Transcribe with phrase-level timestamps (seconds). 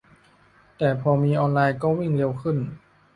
[0.77, 2.57] แต่พอมีออนไลน์ก็วิ่งเร็วขึ้น